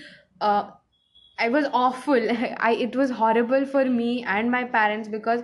I 1.39 1.49
was 1.49 1.67
awful. 1.73 2.29
I 2.69 2.73
it 2.87 2.95
was 2.95 3.11
horrible 3.11 3.67
for 3.67 3.85
me 3.85 4.23
and 4.25 4.51
my 4.51 4.65
parents 4.65 5.09
because 5.09 5.43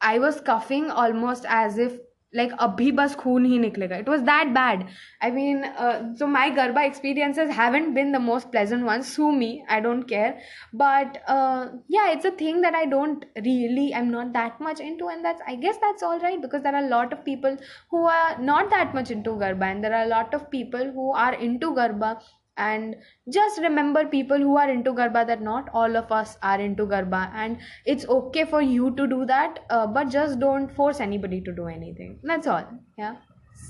I 0.00 0.18
was 0.18 0.40
coughing 0.40 0.90
almost 0.90 1.44
as 1.48 1.78
if 1.78 1.98
like 2.34 2.50
abhi 2.64 2.94
bas 2.94 3.14
khoon 3.16 3.46
hi 3.50 3.58
niklega. 3.64 3.98
It 4.00 4.08
was 4.08 4.22
that 4.24 4.52
bad. 4.52 4.88
I 5.22 5.30
mean 5.30 5.64
uh, 5.64 6.14
so 6.16 6.26
my 6.26 6.50
garba 6.50 6.86
experiences 6.86 7.50
haven't 7.50 7.94
been 7.94 8.12
the 8.12 8.20
most 8.20 8.50
pleasant 8.52 8.84
ones. 8.84 9.08
Sue 9.08 9.32
me. 9.32 9.64
I 9.68 9.80
don't 9.80 10.02
care. 10.04 10.38
But 10.72 11.22
uh, 11.26 11.68
yeah 11.88 12.10
it's 12.12 12.24
a 12.24 12.30
thing 12.42 12.60
that 12.62 12.74
i 12.74 12.84
don't 12.84 13.24
really 13.44 13.94
i'm 13.94 14.10
not 14.10 14.32
that 14.32 14.60
much 14.60 14.80
into. 14.80 15.08
And 15.08 15.24
that's 15.24 15.40
i 15.46 15.54
guess 15.54 15.78
that's 15.80 16.02
all 16.02 16.18
right 16.20 16.40
because 16.42 16.62
there 16.62 16.74
are 16.74 16.84
a 16.84 16.88
lot 16.88 17.12
of 17.12 17.24
people 17.24 17.56
who 17.90 18.06
are 18.06 18.38
not 18.38 18.70
that 18.70 18.94
much 18.94 19.10
into 19.10 19.30
garba. 19.30 19.70
And 19.70 19.84
there 19.84 19.94
are 19.94 20.04
a 20.04 20.14
lot 20.16 20.34
of 20.34 20.50
people 20.50 20.90
who 20.92 21.12
are 21.12 21.34
into 21.34 21.74
garba 21.74 22.20
and 22.56 22.96
just 23.32 23.60
remember 23.60 24.06
people 24.06 24.38
who 24.38 24.56
are 24.56 24.70
into 24.70 24.92
garba 24.92 25.26
that 25.26 25.42
not 25.42 25.68
all 25.74 25.96
of 25.96 26.10
us 26.10 26.38
are 26.42 26.60
into 26.60 26.86
garba. 26.86 27.30
And 27.34 27.58
it's 27.84 28.06
okay 28.06 28.44
for 28.44 28.62
you 28.62 28.94
to 28.96 29.06
do 29.06 29.26
that 29.26 29.60
uh, 29.70 29.86
but 29.86 30.08
just 30.08 30.38
don't 30.38 30.74
force 30.74 31.00
anybody 31.00 31.40
to 31.42 31.52
do 31.52 31.66
anything. 31.66 32.18
That's 32.22 32.46
all. 32.46 32.66
Yeah. 32.96 33.16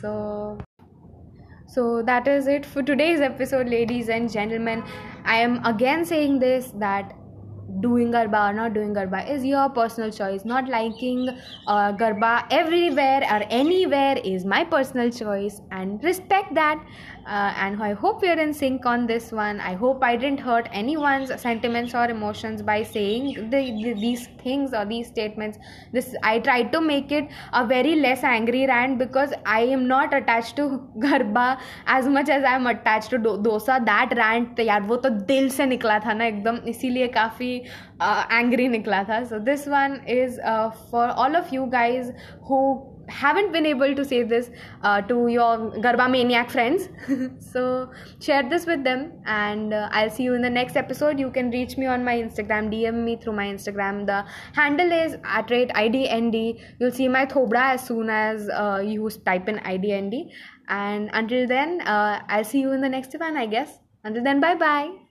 So 0.01 0.59
so 1.69 2.03
that 2.03 2.29
is 2.29 2.47
it 2.47 2.65
for 2.65 2.83
today's 2.83 3.21
episode 3.21 3.69
ladies 3.69 4.09
and 4.09 4.31
gentlemen. 4.31 4.85
I 5.25 5.37
am 5.37 5.65
again 5.65 6.05
saying 6.05 6.39
this 6.39 6.73
that 6.79 7.13
doing 7.81 8.13
garba 8.13 8.51
or 8.51 8.53
not 8.53 8.75
doing 8.75 8.95
garba 8.95 9.29
is 9.31 9.45
your 9.45 9.69
personal 9.69 10.11
choice. 10.11 10.45
Not 10.45 10.69
liking 10.69 11.29
uh, 11.67 11.93
garba 11.93 12.47
everywhere 12.51 13.23
or 13.23 13.43
anywhere 13.51 14.17
is 14.25 14.45
my 14.45 14.65
personal 14.65 15.11
choice. 15.11 15.61
And 15.71 16.03
respect 16.05 16.55
that 16.55 16.83
uh, 17.26 17.54
and 17.56 17.82
I 17.82 17.94
hope 17.94 18.22
we 18.22 18.30
are 18.30 18.40
in 18.40 18.54
sync 18.54 18.86
on 18.86 19.06
this 19.06 19.32
one. 19.32 19.60
I 19.60 19.74
hope 19.74 20.04
I 20.04 20.16
didn't 20.16 20.40
hurt 20.40 20.68
anyone's 20.72 21.30
sentiments 21.40 21.94
or 21.94 22.06
emotions 22.06 22.62
by 22.62 22.84
saying 22.84 23.50
the, 23.50 23.62
the, 23.84 23.94
these 23.94 24.28
things 24.44 24.74
or 24.74 24.86
these 24.86 25.08
statements. 25.08 25.58
This 25.92 26.16
I 26.24 26.40
tried 26.40 26.72
to 26.72 26.82
make 26.82 27.12
it 27.12 27.30
a 27.54 27.66
very 27.66 27.96
less 27.96 28.24
angry 28.24 28.66
rant 28.66 28.98
because 28.98 29.34
I 29.46 29.62
am 29.62 29.88
not 29.88 30.14
attached 30.14 30.56
to 30.58 30.88
Garba 30.98 31.60
as 31.86 32.08
much 32.08 32.30
as 32.30 32.44
I 32.44 32.56
am 32.56 32.68
attached 32.68 33.10
to 33.12 33.18
do, 33.18 33.38
dosa. 33.38 33.84
That 33.86 34.14
rant 34.18 34.58
यार 34.60 34.82
वो 34.88 34.96
तो 35.04 35.10
दिल 35.26 35.50
से 35.50 35.66
निकला 35.66 36.00
था 36.00 36.14
ना 36.14 36.26
एकदम 36.26 36.58
इसीलिए 36.70 37.08
काफ़ी 37.18 37.56
एंग्री 38.32 38.68
निकला 38.68 39.04
था 39.04 39.22
So 39.30 39.40
this 39.40 39.68
one 39.68 40.02
is 40.08 40.40
uh, 40.40 40.72
for 40.90 41.08
all 41.08 41.36
of 41.36 41.52
you 41.54 41.68
guys 41.68 42.12
who 42.48 42.92
haven't 43.09 43.53
been 43.53 43.67
able 43.67 43.95
to 43.95 44.05
say 44.05 44.23
this 44.23 44.51
uh, 44.83 45.01
to 45.03 45.29
your 45.29 45.73
Garba 45.85 46.11
Maniac 46.11 46.51
friends. 46.51 46.89
so 47.53 47.91
share 48.21 48.49
this 48.49 48.67
with 48.67 48.85
them, 48.85 49.13
and 49.27 49.73
uh, 49.73 49.89
I'll 49.93 50.11
see 50.11 50.25
you 50.25 50.35
in 50.35 50.43
the 50.43 50.51
next 50.51 50.77
episode. 50.77 51.19
You 51.19 51.31
can 51.31 51.51
reach 51.51 51.77
me 51.77 51.87
on 51.87 52.05
my 52.05 52.17
Instagram, 52.17 52.73
DM 52.73 53.05
me 53.05 53.17
through 53.17 53.35
my 53.35 53.47
Instagram. 53.47 54.07
The 54.07 54.25
handle 54.53 54.93
is 54.93 55.17
at 55.25 55.51
rate 55.51 55.71
IDND. 55.71 56.61
You'll 56.81 56.93
see 56.93 57.09
my 57.09 57.27
Thobra 57.27 57.75
as 57.75 57.87
soon 57.87 58.11
as 58.11 58.49
uh, 58.49 58.83
you 58.85 59.09
type 59.25 59.49
in 59.49 59.57
IDND. 59.59 60.31
And 60.69 61.11
until 61.13 61.47
then, 61.47 61.81
uh, 61.83 62.23
I'll 62.29 62.45
see 62.45 62.61
you 62.61 62.73
in 62.73 62.81
the 62.81 62.89
next 62.89 63.19
one, 63.19 63.37
I 63.37 63.47
guess. 63.47 63.79
Until 64.05 64.23
then, 64.23 64.41
bye 64.41 64.55
bye. 64.55 65.06